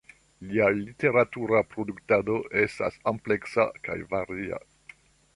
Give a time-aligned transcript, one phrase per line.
[0.51, 4.61] Lia literatura produktado estas ampleksa kaj varia.